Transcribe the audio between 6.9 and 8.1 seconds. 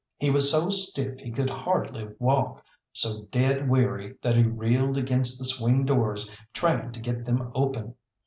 to get them open.